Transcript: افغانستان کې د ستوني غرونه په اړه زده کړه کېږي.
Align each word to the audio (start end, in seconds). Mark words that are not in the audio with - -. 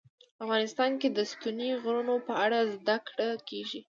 افغانستان 0.43 0.91
کې 1.01 1.09
د 1.11 1.19
ستوني 1.31 1.69
غرونه 1.83 2.13
په 2.27 2.33
اړه 2.43 2.59
زده 2.73 2.97
کړه 3.07 3.27
کېږي. 3.49 3.79